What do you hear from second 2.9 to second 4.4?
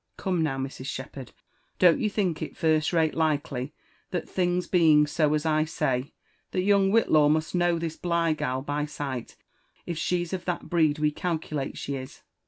rate likely that